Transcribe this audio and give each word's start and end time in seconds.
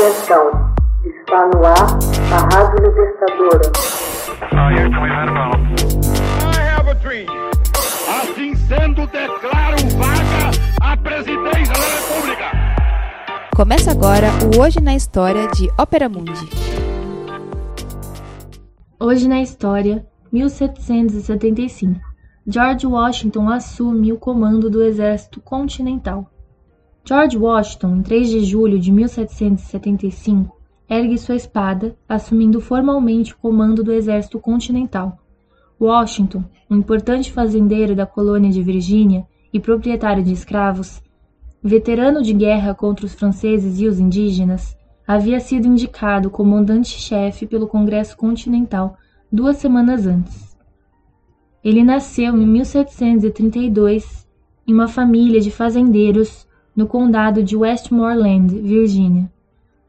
Atenção, 0.00 0.72
está 1.04 1.46
no 1.48 1.62
ar 1.62 1.98
a 2.32 2.56
Rádio 2.56 2.86
Libertadora. 2.86 3.70
Assim 8.08 8.54
sendo, 8.54 9.06
declaro 9.08 9.76
vaga 9.98 10.50
a 10.80 10.96
presidência 10.96 11.74
da 11.74 11.84
República. 11.98 12.44
Começa 13.54 13.90
agora 13.90 14.28
o 14.56 14.62
Hoje 14.62 14.80
na 14.80 14.94
História 14.94 15.46
de 15.48 15.68
Ópera 15.78 16.08
Mundi. 16.08 16.48
Hoje 18.98 19.28
na 19.28 19.42
História, 19.42 20.06
1775. 20.32 22.00
George 22.46 22.86
Washington 22.86 23.50
assume 23.50 24.14
o 24.14 24.18
comando 24.18 24.70
do 24.70 24.82
Exército 24.82 25.42
Continental. 25.42 26.26
George 27.04 27.36
Washington, 27.36 27.96
em 27.96 28.02
3 28.02 28.30
de 28.30 28.44
julho 28.44 28.78
de 28.78 28.92
1775, 28.92 30.56
ergue 30.88 31.18
sua 31.18 31.34
espada, 31.34 31.96
assumindo 32.08 32.60
formalmente 32.60 33.32
o 33.32 33.38
comando 33.38 33.82
do 33.82 33.92
Exército 33.92 34.38
Continental. 34.38 35.18
Washington, 35.80 36.44
um 36.70 36.76
importante 36.76 37.32
fazendeiro 37.32 37.94
da 37.94 38.06
colônia 38.06 38.50
de 38.50 38.62
Virgínia 38.62 39.26
e 39.52 39.58
proprietário 39.58 40.22
de 40.22 40.32
escravos, 40.32 41.02
veterano 41.62 42.22
de 42.22 42.32
guerra 42.32 42.74
contra 42.74 43.06
os 43.06 43.14
franceses 43.14 43.80
e 43.80 43.86
os 43.86 43.98
indígenas, 43.98 44.76
havia 45.06 45.40
sido 45.40 45.66
indicado 45.66 46.30
comandante-chefe 46.30 47.46
pelo 47.46 47.66
Congresso 47.66 48.16
Continental 48.16 48.96
duas 49.32 49.56
semanas 49.56 50.06
antes. 50.06 50.56
Ele 51.64 51.82
nasceu 51.82 52.36
em 52.36 52.46
1732 52.46 54.26
em 54.66 54.72
uma 54.72 54.86
família 54.86 55.40
de 55.40 55.50
fazendeiros 55.50 56.46
no 56.74 56.86
condado 56.86 57.42
de 57.42 57.56
Westmoreland, 57.56 58.58
Virgínia. 58.58 59.30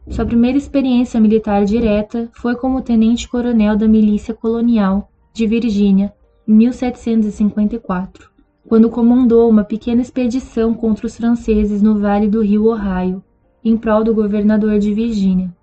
Sua 0.09 0.25
primeira 0.25 0.57
experiência 0.57 1.19
militar 1.19 1.63
direta 1.63 2.29
foi 2.33 2.55
como 2.55 2.81
tenente-coronel 2.81 3.77
da 3.77 3.87
milícia 3.87 4.33
colonial 4.33 5.09
de 5.33 5.45
Virgínia 5.47 6.11
em 6.47 6.53
1754, 6.53 8.29
quando 8.67 8.89
comandou 8.89 9.49
uma 9.49 9.63
pequena 9.63 10.01
expedição 10.01 10.73
contra 10.73 11.05
os 11.05 11.15
franceses 11.15 11.81
no 11.81 11.99
vale 11.99 12.27
do 12.27 12.41
rio 12.41 12.65
Ohio, 12.65 13.23
em 13.63 13.77
prol 13.77 14.03
do 14.03 14.13
governador 14.13 14.79
de 14.79 14.93
Virgínia, 14.93 15.53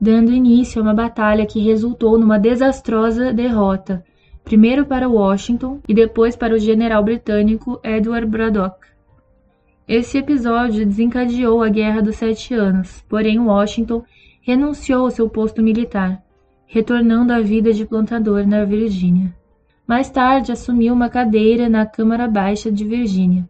dando 0.00 0.32
início 0.32 0.80
a 0.80 0.82
uma 0.82 0.94
batalha 0.94 1.44
que 1.44 1.60
resultou 1.60 2.18
numa 2.18 2.38
desastrosa 2.38 3.32
derrota, 3.32 4.04
primeiro 4.44 4.86
para 4.86 5.08
Washington 5.08 5.80
e 5.86 5.92
depois 5.92 6.36
para 6.36 6.54
o 6.54 6.58
general 6.58 7.02
britânico 7.02 7.78
Edward 7.82 8.26
Braddock. 8.26 8.89
Esse 9.90 10.18
episódio 10.18 10.86
desencadeou 10.86 11.64
a 11.64 11.68
Guerra 11.68 12.00
dos 12.00 12.14
Sete 12.14 12.54
Anos, 12.54 13.04
porém 13.08 13.40
Washington 13.40 14.04
renunciou 14.40 15.02
ao 15.02 15.10
seu 15.10 15.28
posto 15.28 15.60
militar, 15.60 16.22
retornando 16.64 17.32
à 17.32 17.40
vida 17.40 17.72
de 17.72 17.84
plantador 17.84 18.46
na 18.46 18.64
Virgínia. 18.64 19.34
Mais 19.84 20.08
tarde 20.08 20.52
assumiu 20.52 20.94
uma 20.94 21.08
cadeira 21.08 21.68
na 21.68 21.84
Câmara 21.84 22.28
Baixa 22.28 22.70
de 22.70 22.84
Virgínia. 22.84 23.48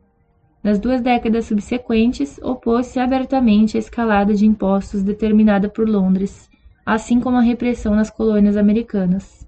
Nas 0.64 0.78
duas 0.78 1.02
décadas 1.02 1.44
subsequentes, 1.44 2.41
opôs-se 2.42 2.98
abertamente 2.98 3.77
à 3.77 3.78
escalada 3.78 4.32
de 4.32 4.47
impostos 4.47 5.02
determinada 5.02 5.69
por 5.69 5.86
Londres, 5.86 6.48
assim 6.86 7.20
como 7.20 7.36
a 7.36 7.42
repressão 7.42 7.94
nas 7.94 8.08
colônias 8.08 8.56
americanas. 8.56 9.47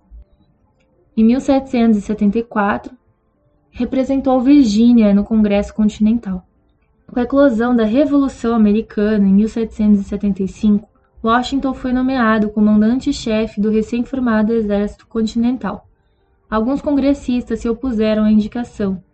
Em 1.16 1.24
1774, 1.24 2.94
representou 3.70 4.42
Virgínia 4.42 5.14
no 5.14 5.24
Congresso 5.24 5.72
Continental. 5.72 6.46
Com 7.12 7.20
a 7.20 7.24
eclosão 7.24 7.77
da 7.77 7.84
Revolução 7.84 8.55
Americana 8.55 9.28
em 9.28 9.34
1775, 9.34 10.88
Washington 11.22 11.74
foi 11.74 11.92
nomeado 11.92 12.48
comandante-chefe 12.48 13.60
do 13.60 13.68
recém-formado 13.68 14.55
Exército 14.55 15.06
Continental. 15.06 15.86
Alguns 16.48 16.80
congressistas 16.80 17.60
se 17.60 17.68
opuseram 17.68 18.24
à 18.24 18.33
indicação, 18.33 19.05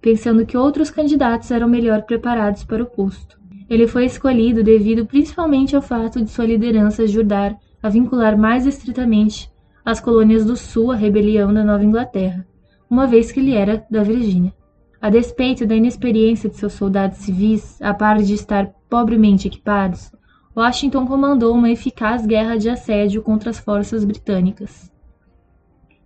pensando 0.00 0.46
que 0.46 0.56
outros 0.56 0.88
candidatos 0.88 1.50
eram 1.50 1.68
melhor 1.68 2.02
preparados 2.02 2.62
para 2.62 2.84
o 2.84 2.86
posto. 2.86 3.36
Ele 3.68 3.88
foi 3.88 4.04
escolhido 4.04 4.62
devido 4.62 5.04
principalmente 5.04 5.74
ao 5.74 5.82
fato 5.82 6.22
de 6.22 6.30
sua 6.30 6.46
liderança 6.46 7.02
ajudar 7.02 7.56
a 7.82 7.88
vincular 7.88 8.38
mais 8.38 8.66
estritamente 8.66 9.50
as 9.84 9.98
colônias 9.98 10.44
do 10.44 10.56
Sul 10.56 10.92
à 10.92 10.94
rebelião 10.94 11.52
da 11.52 11.64
Nova 11.64 11.84
Inglaterra, 11.84 12.46
uma 12.88 13.08
vez 13.08 13.32
que 13.32 13.40
ele 13.40 13.52
era 13.52 13.84
da 13.90 14.04
Virgínia. 14.04 14.56
A 15.00 15.10
despeito 15.10 15.64
da 15.64 15.76
inexperiência 15.76 16.50
de 16.50 16.56
seus 16.56 16.72
soldados 16.72 17.18
civis, 17.18 17.80
a 17.80 17.94
par 17.94 18.18
de 18.18 18.34
estar 18.34 18.72
pobremente 18.90 19.46
equipados, 19.46 20.10
Washington 20.56 21.06
comandou 21.06 21.54
uma 21.54 21.70
eficaz 21.70 22.26
guerra 22.26 22.56
de 22.56 22.68
assédio 22.68 23.22
contra 23.22 23.50
as 23.50 23.60
forças 23.60 24.04
britânicas. 24.04 24.90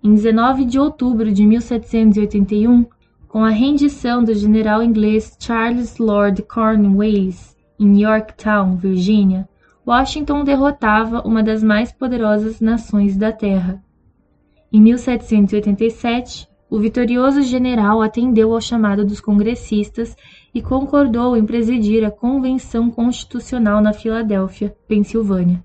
Em 0.05 0.13
19 0.13 0.67
de 0.67 0.79
outubro 0.79 1.33
de 1.33 1.47
1781, 1.47 2.85
com 3.27 3.43
a 3.43 3.49
rendição 3.49 4.23
do 4.23 4.35
general 4.35 4.83
inglês 4.83 5.39
Charles 5.41 5.97
Lord 5.97 6.43
Cornwallis 6.43 7.57
em 7.81 8.03
Yorktown, 8.03 8.77
Virgínia, 8.77 9.49
Washington 9.87 10.45
derrotava 10.45 11.23
uma 11.27 11.43
das 11.43 11.63
mais 11.63 11.91
poderosas 11.91 12.61
nações 12.61 13.17
da 13.17 13.33
Terra. 13.33 13.83
Em 14.71 14.83
1787, 14.83 16.47
o 16.73 16.79
vitorioso 16.79 17.43
general 17.43 18.01
atendeu 18.01 18.55
ao 18.55 18.59
chamado 18.59 19.05
dos 19.05 19.21
congressistas 19.21 20.17
e 20.55 20.63
concordou 20.63 21.37
em 21.37 21.45
presidir 21.45 22.03
a 22.03 22.11
Convenção 22.11 22.91
Constitucional 22.91 23.83
na 23.83 23.93
Filadélfia, 23.93 24.75
Pensilvânia. 24.89 25.63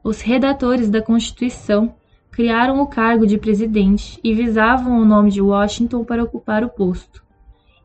Os 0.00 0.20
redatores 0.20 0.88
da 0.88 1.02
Constituição 1.02 1.92
criaram 2.30 2.80
o 2.80 2.86
cargo 2.86 3.26
de 3.26 3.36
presidente 3.36 4.20
e 4.22 4.32
visavam 4.32 5.00
o 5.00 5.04
nome 5.04 5.32
de 5.32 5.42
Washington 5.42 6.04
para 6.04 6.22
ocupar 6.22 6.62
o 6.62 6.68
posto. 6.68 7.20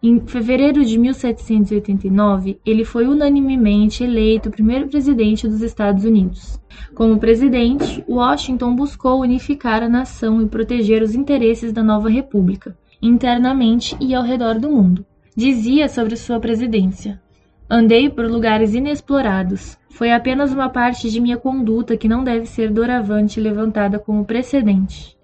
Em 0.05 0.19
fevereiro 0.19 0.83
de 0.83 0.99
1789, 0.99 2.59
ele 2.65 2.83
foi 2.83 3.07
unanimemente 3.07 4.03
eleito 4.03 4.51
primeiro 4.51 4.89
presidente 4.89 5.47
dos 5.47 5.61
Estados 5.61 6.03
Unidos. 6.03 6.59
Como 6.93 7.17
presidente, 7.17 8.03
Washington 8.05 8.75
buscou 8.75 9.21
unificar 9.21 9.81
a 9.81 9.87
nação 9.87 10.41
e 10.41 10.45
proteger 10.45 11.01
os 11.01 11.15
interesses 11.15 11.71
da 11.71 11.81
nova 11.81 12.09
república, 12.09 12.77
internamente 13.01 13.95
e 13.97 14.13
ao 14.13 14.23
redor 14.23 14.59
do 14.59 14.69
mundo. 14.69 15.05
Dizia 15.37 15.87
sobre 15.87 16.17
sua 16.17 16.37
presidência: 16.37 17.21
Andei 17.69 18.09
por 18.09 18.29
lugares 18.29 18.73
inexplorados. 18.73 19.77
Foi 19.89 20.11
apenas 20.11 20.51
uma 20.51 20.67
parte 20.67 21.09
de 21.09 21.21
minha 21.21 21.37
conduta 21.37 21.95
que 21.95 22.09
não 22.09 22.25
deve 22.25 22.45
ser 22.45 22.69
doravante 22.69 23.39
levantada 23.39 23.97
como 23.97 24.25
precedente. 24.25 25.15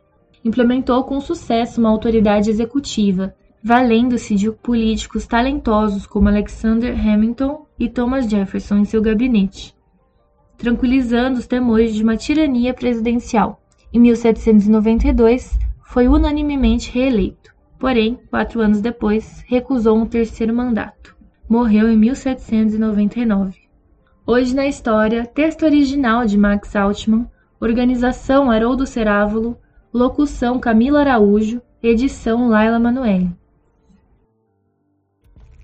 Implementou 0.45 1.03
com 1.03 1.19
sucesso 1.19 1.81
uma 1.81 1.89
autoridade 1.89 2.49
executiva, 2.49 3.35
valendo-se 3.61 4.35
de 4.35 4.49
políticos 4.51 5.27
talentosos 5.27 6.07
como 6.07 6.29
Alexander 6.29 6.93
Hamilton 6.97 7.65
e 7.77 7.89
Thomas 7.89 8.29
Jefferson 8.29 8.77
em 8.77 8.85
seu 8.85 9.01
gabinete, 9.01 9.75
tranquilizando 10.57 11.39
os 11.39 11.47
temores 11.47 11.93
de 11.93 12.03
uma 12.03 12.15
tirania 12.15 12.73
presidencial. 12.73 13.61
Em 13.93 13.99
1792, 13.99 15.57
foi 15.83 16.07
unanimemente 16.07 16.91
reeleito, 16.91 17.53
porém, 17.77 18.19
quatro 18.29 18.61
anos 18.61 18.81
depois, 18.81 19.43
recusou 19.47 19.97
um 19.97 20.05
terceiro 20.05 20.53
mandato. 20.53 21.17
Morreu 21.49 21.89
em 21.89 21.97
1799. 21.97 23.57
Hoje 24.25 24.55
na 24.55 24.67
História, 24.67 25.25
texto 25.25 25.63
original 25.63 26.25
de 26.25 26.37
Max 26.37 26.75
Altman, 26.75 27.27
organização 27.59 28.51
Haroldo 28.51 28.85
Cerávulo, 28.85 29.57
locução 29.91 30.59
Camila 30.59 30.99
Araújo, 30.99 31.61
edição 31.81 32.47
Laila 32.47 32.79
Manoeli. 32.79 33.38